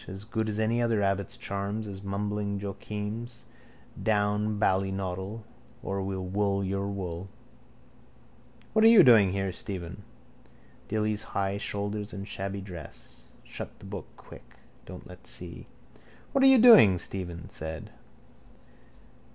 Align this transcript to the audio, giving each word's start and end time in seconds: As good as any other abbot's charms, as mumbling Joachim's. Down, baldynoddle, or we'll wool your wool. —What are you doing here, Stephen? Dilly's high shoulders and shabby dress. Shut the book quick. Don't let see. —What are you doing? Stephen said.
As 0.07 0.23
good 0.23 0.49
as 0.49 0.57
any 0.57 0.81
other 0.81 1.03
abbot's 1.03 1.37
charms, 1.37 1.87
as 1.87 2.01
mumbling 2.01 2.59
Joachim's. 2.59 3.45
Down, 4.01 4.57
baldynoddle, 4.57 5.43
or 5.83 6.01
we'll 6.01 6.25
wool 6.25 6.63
your 6.63 6.87
wool. 6.87 7.29
—What 8.73 8.83
are 8.83 8.87
you 8.87 9.03
doing 9.03 9.31
here, 9.31 9.51
Stephen? 9.51 10.01
Dilly's 10.87 11.21
high 11.37 11.59
shoulders 11.59 12.13
and 12.13 12.27
shabby 12.27 12.61
dress. 12.61 13.25
Shut 13.43 13.77
the 13.77 13.85
book 13.85 14.07
quick. 14.17 14.55
Don't 14.87 15.05
let 15.05 15.27
see. 15.27 15.67
—What 16.31 16.43
are 16.43 16.47
you 16.47 16.57
doing? 16.57 16.97
Stephen 16.97 17.47
said. 17.49 17.91